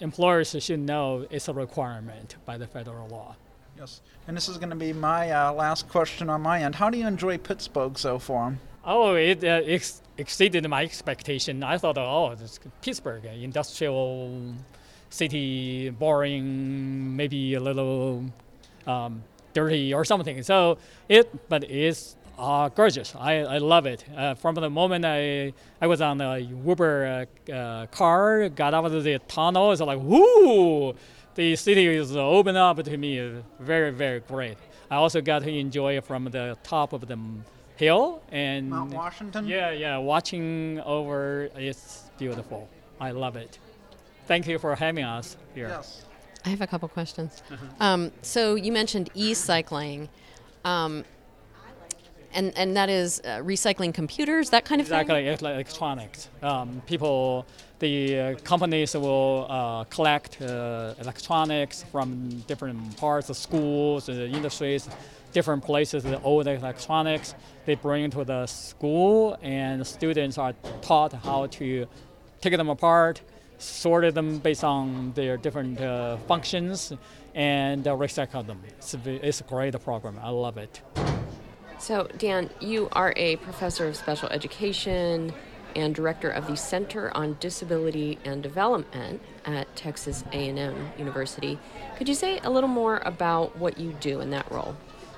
employers 0.00 0.56
should 0.60 0.80
know 0.80 1.26
it's 1.30 1.48
a 1.48 1.52
requirement 1.52 2.36
by 2.44 2.58
the 2.58 2.66
federal 2.66 3.08
law. 3.08 3.36
Yes, 3.78 4.00
and 4.26 4.36
this 4.36 4.48
is 4.48 4.56
going 4.56 4.70
to 4.70 4.76
be 4.76 4.92
my 4.92 5.30
uh, 5.30 5.52
last 5.52 5.88
question 5.88 6.30
on 6.30 6.40
my 6.40 6.62
end. 6.62 6.74
How 6.74 6.88
do 6.88 6.98
you 6.98 7.06
enjoy 7.06 7.38
Pittsburgh 7.38 7.98
so 7.98 8.18
far? 8.18 8.56
Oh, 8.84 9.14
it 9.14 9.44
uh, 9.44 9.62
ex- 9.66 10.00
exceeded 10.16 10.66
my 10.68 10.82
expectation. 10.82 11.62
I 11.62 11.76
thought, 11.76 11.98
oh, 11.98 12.34
this 12.34 12.58
Pittsburgh, 12.80 13.24
industrial 13.24 14.54
city, 15.10 15.90
boring, 15.90 17.16
maybe 17.16 17.54
a 17.54 17.60
little 17.60 18.24
um, 18.86 19.22
dirty 19.52 19.92
or 19.92 20.04
something. 20.04 20.42
So 20.42 20.78
it, 21.08 21.48
but 21.48 21.64
it's 21.64 22.16
uh, 22.38 22.68
gorgeous. 22.68 23.14
I, 23.16 23.38
I 23.38 23.58
love 23.58 23.86
it. 23.86 24.04
Uh, 24.14 24.34
from 24.34 24.54
the 24.54 24.70
moment 24.70 25.04
I 25.04 25.52
I 25.80 25.86
was 25.86 26.00
on 26.00 26.18
the 26.18 26.46
Uber 26.64 27.26
uh, 27.48 27.52
uh 27.52 27.86
car, 27.86 28.48
got 28.48 28.74
out 28.74 28.84
of 28.84 29.04
the 29.04 29.18
tunnel, 29.26 29.72
it's 29.72 29.80
like, 29.80 30.00
whoo! 30.00 30.94
The 31.34 31.54
city 31.56 31.86
is 31.86 32.16
open 32.16 32.56
up 32.56 32.82
to 32.82 32.96
me. 32.96 33.42
Very, 33.60 33.90
very 33.90 34.20
great. 34.20 34.56
I 34.90 34.96
also 34.96 35.20
got 35.20 35.42
to 35.42 35.50
enjoy 35.50 36.00
from 36.00 36.24
the 36.24 36.56
top 36.62 36.92
of 36.92 37.06
the 37.06 37.18
hill 37.76 38.22
and 38.30 38.70
Mount 38.70 38.94
Washington. 38.94 39.46
Yeah, 39.46 39.70
yeah, 39.70 39.98
watching 39.98 40.80
over, 40.84 41.50
it's 41.56 42.10
beautiful. 42.18 42.68
I 43.00 43.10
love 43.10 43.36
it. 43.36 43.58
Thank 44.26 44.46
you 44.46 44.58
for 44.58 44.74
having 44.74 45.04
us 45.04 45.36
here. 45.54 45.68
Yes. 45.68 46.04
I 46.44 46.48
have 46.50 46.60
a 46.60 46.66
couple 46.66 46.88
questions. 46.88 47.42
Um, 47.80 48.12
so 48.22 48.54
you 48.54 48.72
mentioned 48.72 49.10
e-cycling. 49.14 50.08
Um, 50.64 51.04
and 52.36 52.52
and 52.56 52.76
that 52.76 52.88
is 52.88 53.20
uh, 53.24 53.38
recycling 53.38 53.92
computers, 53.92 54.50
that 54.50 54.64
kind 54.64 54.80
of 54.80 54.86
exactly, 54.86 55.14
thing. 55.14 55.26
Exactly, 55.26 55.52
electronics. 55.52 56.28
Um, 56.42 56.82
people, 56.86 57.46
the 57.78 58.20
uh, 58.20 58.34
companies 58.44 58.94
will 58.94 59.46
uh, 59.48 59.84
collect 59.84 60.40
uh, 60.40 60.94
electronics 61.00 61.84
from 61.90 62.44
different 62.46 62.96
parts 62.96 63.30
of 63.30 63.36
schools, 63.36 64.06
the 64.06 64.28
industries, 64.28 64.88
different 65.32 65.64
places. 65.64 66.04
The 66.04 66.20
old 66.22 66.46
electronics 66.46 67.34
they 67.64 67.74
bring 67.74 68.10
to 68.10 68.24
the 68.24 68.46
school, 68.46 69.36
and 69.42 69.84
students 69.86 70.38
are 70.38 70.54
taught 70.82 71.12
how 71.14 71.46
to 71.46 71.86
take 72.40 72.56
them 72.56 72.68
apart, 72.68 73.22
sort 73.58 74.14
them 74.14 74.38
based 74.38 74.62
on 74.62 75.12
their 75.14 75.36
different 75.36 75.80
uh, 75.80 76.18
functions, 76.28 76.92
and 77.34 77.88
uh, 77.88 77.96
recycle 77.96 78.46
them. 78.46 78.60
It's 78.68 78.94
it's 79.04 79.40
a 79.40 79.44
great 79.44 79.74
program. 79.82 80.18
I 80.22 80.30
love 80.30 80.58
it. 80.58 80.82
So, 81.78 82.08
Dan, 82.16 82.48
you 82.58 82.88
are 82.92 83.12
a 83.16 83.36
professor 83.36 83.86
of 83.86 83.96
special 83.96 84.28
education 84.30 85.32
and 85.74 85.94
director 85.94 86.30
of 86.30 86.46
the 86.46 86.56
Center 86.56 87.14
on 87.14 87.36
Disability 87.38 88.18
and 88.24 88.42
Development 88.42 89.20
at 89.44 89.74
Texas 89.76 90.24
A&M 90.32 90.74
University. 90.98 91.58
Could 91.98 92.08
you 92.08 92.14
say 92.14 92.38
a 92.44 92.50
little 92.50 92.68
more 92.68 93.02
about 93.04 93.58
what 93.58 93.78
you 93.78 93.92
do 94.00 94.20
in 94.20 94.30
that 94.30 94.50
role? 94.50 94.74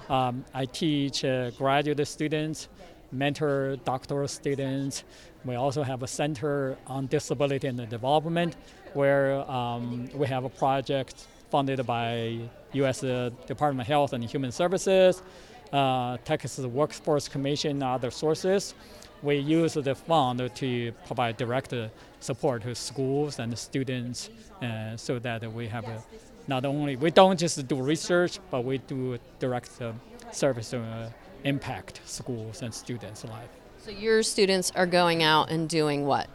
Um, 0.08 0.44
I 0.52 0.64
teach 0.64 1.24
uh, 1.24 1.50
graduate 1.50 2.06
students, 2.08 2.68
mentor 3.12 3.76
doctoral 3.84 4.26
students. 4.26 5.04
We 5.44 5.54
also 5.54 5.84
have 5.84 6.02
a 6.02 6.08
center 6.08 6.76
on 6.88 7.06
disability 7.06 7.68
and 7.68 7.88
development 7.88 8.56
where 8.94 9.48
um, 9.48 10.08
we 10.12 10.26
have 10.26 10.44
a 10.44 10.48
project 10.48 11.28
funded 11.50 11.86
by 11.86 12.40
U.S. 12.72 13.04
Uh, 13.04 13.30
Department 13.46 13.86
of 13.86 13.88
Health 13.88 14.12
and 14.12 14.24
Human 14.24 14.50
Services 14.50 15.22
Texas 15.70 16.64
Workforce 16.64 17.28
Commission 17.28 17.70
and 17.70 17.82
other 17.82 18.10
sources, 18.10 18.74
we 19.22 19.36
use 19.36 19.74
the 19.74 19.94
fund 19.94 20.50
to 20.54 20.92
provide 21.06 21.36
direct 21.36 21.74
support 22.20 22.62
to 22.62 22.74
schools 22.74 23.38
and 23.38 23.56
students 23.58 24.30
uh, 24.62 24.96
so 24.96 25.18
that 25.18 25.52
we 25.52 25.66
have 25.66 25.84
a, 25.84 26.02
not 26.46 26.64
only, 26.64 26.96
we 26.96 27.10
don't 27.10 27.38
just 27.38 27.66
do 27.66 27.82
research, 27.82 28.38
but 28.50 28.64
we 28.64 28.78
do 28.78 29.18
direct 29.38 29.70
uh, 29.82 29.92
service 30.32 30.70
to 30.70 30.80
uh, 30.80 31.10
impact 31.44 32.00
schools 32.04 32.62
and 32.62 32.72
students' 32.72 33.24
life. 33.24 33.48
So 33.84 33.90
your 33.90 34.22
students 34.22 34.72
are 34.74 34.86
going 34.86 35.22
out 35.22 35.50
and 35.50 35.68
doing 35.68 36.06
what? 36.06 36.28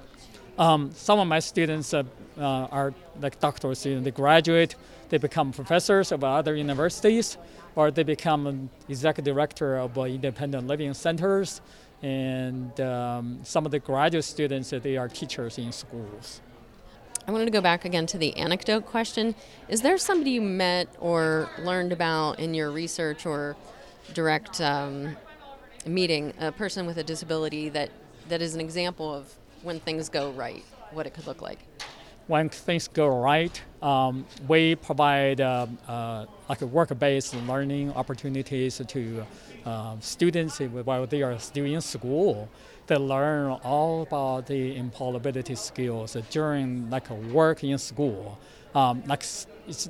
Um, 0.58 0.92
some 0.94 1.20
of 1.20 1.28
my 1.28 1.40
students 1.40 1.94
uh, 1.94 2.04
uh, 2.38 2.42
are 2.42 2.94
like 3.20 3.40
doctoral 3.40 3.76
students. 3.76 4.06
They 4.06 4.12
graduate, 4.12 4.76
they 5.14 5.20
become 5.20 5.52
professors 5.52 6.12
of 6.12 6.24
other 6.24 6.56
universities, 6.56 7.38
or 7.76 7.92
they 7.92 8.02
become 8.02 8.68
executive 8.90 9.32
director 9.32 9.78
of 9.78 9.96
uh, 9.96 10.06
independent 10.06 10.66
living 10.66 10.92
centers. 10.96 11.62
And 12.02 12.82
um, 12.82 13.40
some 13.44 13.64
of 13.64 13.72
the 13.72 13.78
graduate 13.78 14.24
students, 14.24 14.72
they 14.72 14.98
are 14.98 15.08
teachers 15.08 15.60
in 15.60 15.72
schools. 15.72 16.42
I 17.28 17.32
wanted 17.32 17.46
to 17.46 17.52
go 17.52 17.62
back 17.62 17.86
again 17.86 18.08
to 18.08 18.18
the 18.18 18.36
anecdote 18.38 18.88
question. 18.88 19.36
Is 19.70 19.84
there 19.84 20.00
somebody 20.00 20.32
you 20.32 20.42
met 20.42 20.88
or 21.00 21.48
learned 21.60 21.92
about 21.92 22.40
in 22.40 22.56
your 22.56 22.72
research 22.72 23.28
or 23.28 23.56
direct 24.16 24.62
um, 24.62 25.16
meeting, 25.86 26.34
a 26.40 26.52
person 26.52 26.88
with 26.88 26.98
a 26.98 27.04
disability 27.04 27.70
that, 27.70 27.92
that 28.30 28.42
is 28.42 28.56
an 28.56 28.62
example 28.62 29.14
of 29.14 29.32
when 29.62 29.80
things 29.80 30.10
go 30.10 30.32
right, 30.32 30.66
what 30.90 31.06
it 31.06 31.14
could 31.14 31.28
look 31.28 31.44
like? 31.44 31.60
When 32.28 32.50
things 32.50 32.88
go 32.88 33.08
right, 33.08 33.62
um, 33.82 34.26
we 34.48 34.76
provide 34.76 35.42
uh, 35.42 35.68
uh, 35.88 36.26
like 36.48 36.62
work-based 36.62 37.36
learning 37.48 37.92
opportunities 37.94 38.82
to 38.88 39.26
uh, 39.66 39.96
students 40.00 40.60
while 40.60 41.06
they 41.06 41.22
are 41.22 41.38
still 41.40 41.66
in 41.66 41.82
school. 41.82 42.50
They 42.88 42.98
learn 42.98 43.52
all 43.64 44.02
about 44.04 44.48
the 44.48 44.78
employability 44.78 45.58
skills 45.58 46.18
during 46.30 46.90
like 46.90 47.10
work 47.10 47.64
in 47.64 47.78
school. 47.78 48.40
Um, 48.76 49.04
like 49.06 49.24
it's, 49.68 49.90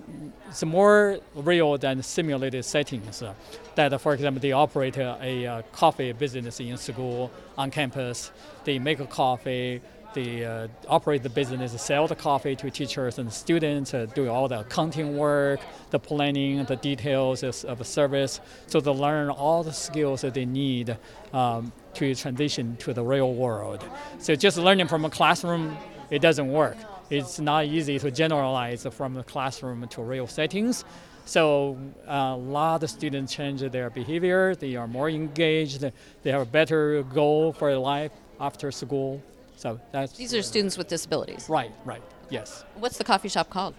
it's 0.50 0.64
more 0.64 1.20
real 1.36 1.78
than 1.78 2.04
simulated 2.04 2.66
settings. 2.66 3.24
Uh, 3.24 3.34
that, 3.76 4.00
for 4.02 4.14
example, 4.14 4.42
they 4.42 4.52
operate 4.52 4.98
a, 4.98 5.46
a 5.46 5.64
coffee 5.72 6.12
business 6.12 6.60
in 6.60 6.78
school 6.78 7.32
on 7.58 7.72
campus. 7.72 8.32
They 8.66 8.80
make 8.80 9.00
a 9.00 9.08
coffee 9.08 9.82
they 10.14 10.46
uh, 10.46 10.68
operate 10.88 11.24
the 11.24 11.30
business, 11.30 11.80
sell 11.82 12.08
the 12.08 12.16
coffee 12.16 12.56
to 12.56 12.70
teachers 12.70 13.20
and 13.20 13.32
students, 13.32 13.94
uh, 13.94 14.06
do 14.14 14.30
all 14.30 14.48
the 14.48 14.62
accounting 14.62 15.18
work, 15.18 15.60
the 15.90 16.00
planning, 16.00 16.64
the 16.66 16.76
details 16.76 17.44
of 17.44 17.78
the 17.78 17.86
service, 17.86 18.40
so 18.68 18.80
they 18.80 18.92
learn 18.92 19.30
all 19.30 19.64
the 19.64 19.74
skills 19.74 20.22
that 20.22 20.34
they 20.34 20.46
need 20.46 20.98
um, 21.34 21.72
to 21.94 22.16
transition 22.16 22.76
to 22.78 22.94
the 22.94 23.04
real 23.04 23.34
world. 23.34 23.84
So 24.20 24.36
just 24.36 24.58
learning 24.58 24.88
from 24.88 25.06
a 25.06 25.10
classroom, 25.10 25.78
it 26.10 26.22
doesn't 26.22 26.50
work. 26.52 26.78
It's 27.10 27.40
not 27.40 27.66
easy 27.66 28.00
to 28.00 28.12
generalize 28.12 28.88
from 28.92 29.14
the 29.14 29.24
classroom 29.24 29.88
to 29.88 30.02
real 30.02 30.28
settings. 30.28 30.86
So 31.26 31.78
uh, 32.08 32.34
a 32.36 32.38
lot 32.38 32.84
of 32.84 32.90
students 32.90 33.34
change 33.34 33.62
their 33.62 33.90
behavior. 33.90 34.56
They 34.56 34.76
are 34.76 34.88
more 34.88 35.10
engaged. 35.10 35.86
They 36.22 36.32
have 36.32 36.42
a 36.42 36.46
better 36.46 37.04
goal 37.04 37.54
for 37.54 37.76
life 37.78 38.12
after 38.40 38.72
school. 38.72 39.22
So 39.56 39.80
that's 39.92 40.14
these 40.14 40.34
are 40.34 40.42
students 40.42 40.78
with 40.78 40.88
disabilities. 40.88 41.48
Right, 41.50 41.72
right, 41.86 42.02
yes. 42.30 42.66
What's 42.76 42.98
the 42.98 43.04
coffee 43.04 43.30
shop 43.30 43.50
called? 43.50 43.76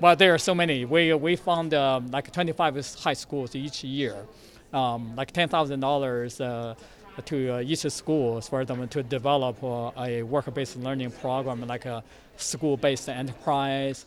Well, 0.00 0.16
there 0.16 0.34
are 0.34 0.38
so 0.38 0.54
many. 0.54 0.84
We 0.84 1.12
we 1.14 1.36
found 1.36 1.74
um, 1.74 2.10
like 2.10 2.32
25 2.32 2.74
high 2.98 3.12
schools 3.12 3.54
each 3.54 3.84
year, 3.84 4.16
um, 4.72 5.14
like 5.16 5.32
ten 5.32 5.48
thousand 5.48 5.84
uh, 5.84 5.86
dollars 5.86 6.40
to 7.26 7.56
uh, 7.56 7.60
each 7.60 7.80
school 7.80 8.40
for 8.40 8.64
them 8.64 8.88
to 8.88 9.02
develop 9.02 9.62
uh, 9.62 9.90
a 9.98 10.22
work-based 10.22 10.76
learning 10.76 11.10
program, 11.10 11.66
like 11.66 11.84
a 11.84 12.02
school-based 12.36 13.08
enterprise 13.08 14.06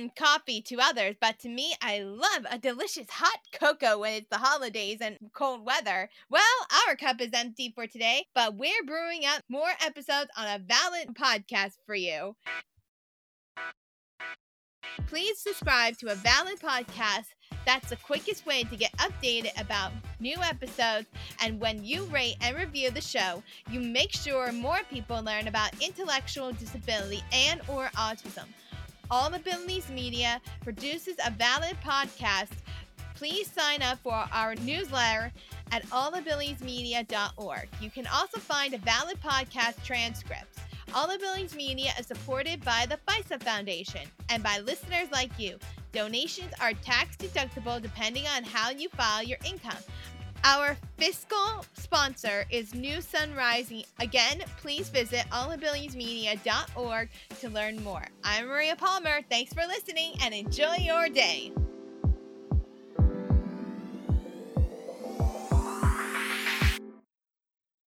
Mmm, 0.00 0.14
coffee 0.16 0.62
to 0.62 0.78
others, 0.80 1.16
but 1.20 1.38
to 1.40 1.48
me, 1.48 1.74
I 1.80 2.00
love 2.00 2.46
a 2.50 2.58
delicious 2.58 3.08
hot 3.10 3.40
cocoa 3.52 3.98
when 3.98 4.14
it's 4.14 4.28
the 4.30 4.38
holidays 4.38 4.98
and 5.00 5.18
cold 5.32 5.64
weather. 5.64 6.08
Well, 6.28 6.42
our 6.86 6.96
cup 6.96 7.20
is 7.20 7.30
empty 7.32 7.72
for 7.74 7.86
today, 7.86 8.26
but 8.34 8.56
we're 8.56 8.84
brewing 8.86 9.24
up 9.26 9.42
more 9.48 9.70
episodes 9.84 10.30
on 10.36 10.46
a 10.46 10.58
valid 10.58 11.14
podcast 11.14 11.74
for 11.86 11.94
you. 11.94 12.36
Please 15.06 15.38
subscribe 15.38 15.98
to 15.98 16.12
a 16.12 16.14
valid 16.14 16.60
podcast. 16.60 17.26
That's 17.66 17.90
the 17.90 17.96
quickest 17.96 18.46
way 18.46 18.62
to 18.64 18.76
get 18.76 18.92
updated 18.98 19.60
about 19.60 19.92
new 20.18 20.36
episodes. 20.40 21.06
And 21.42 21.60
when 21.60 21.84
you 21.84 22.04
rate 22.04 22.36
and 22.40 22.56
review 22.56 22.90
the 22.90 23.00
show, 23.00 23.42
you 23.70 23.80
make 23.80 24.12
sure 24.12 24.52
more 24.52 24.80
people 24.90 25.22
learn 25.22 25.48
about 25.48 25.82
intellectual 25.82 26.52
disability 26.52 27.22
and 27.32 27.60
or 27.68 27.86
autism. 27.96 28.44
All 29.10 29.34
Abilities 29.34 29.90
Media 29.90 30.40
produces 30.60 31.16
a 31.26 31.32
valid 31.32 31.76
podcast. 31.84 32.50
Please 33.16 33.50
sign 33.50 33.82
up 33.82 33.98
for 33.98 34.24
our 34.32 34.54
newsletter 34.56 35.32
at 35.72 35.84
allabilitiesmedia.org. 35.86 37.68
You 37.80 37.90
can 37.90 38.06
also 38.06 38.38
find 38.38 38.72
a 38.72 38.78
valid 38.78 39.18
podcast 39.20 39.82
transcripts. 39.84 40.58
All 40.94 41.10
Abilities 41.10 41.54
Media 41.54 41.90
is 41.98 42.06
supported 42.06 42.64
by 42.64 42.86
the 42.88 42.98
FISA 43.08 43.42
Foundation 43.42 44.02
and 44.28 44.42
by 44.42 44.58
listeners 44.58 45.08
like 45.12 45.30
you. 45.38 45.58
Donations 45.92 46.52
are 46.60 46.72
tax 46.72 47.16
deductible 47.16 47.82
depending 47.82 48.24
on 48.36 48.44
how 48.44 48.70
you 48.70 48.88
file 48.90 49.22
your 49.22 49.38
income. 49.44 49.82
Our 50.42 50.76
fiscal 50.96 51.64
sponsor 51.74 52.44
is 52.50 52.74
New 52.74 53.02
Sun 53.02 53.34
Rising. 53.34 53.84
Again, 53.98 54.42
please 54.58 54.88
visit 54.88 55.24
allabilitiesmedia.org 55.30 57.08
to 57.40 57.48
learn 57.50 57.82
more. 57.84 58.06
I'm 58.24 58.46
Maria 58.46 58.74
Palmer. 58.74 59.20
Thanks 59.28 59.52
for 59.52 59.66
listening 59.66 60.14
and 60.22 60.32
enjoy 60.32 60.76
your 60.76 61.08
day. 61.08 61.52